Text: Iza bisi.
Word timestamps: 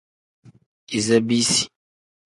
Iza 0.97 1.17
bisi. 1.27 1.63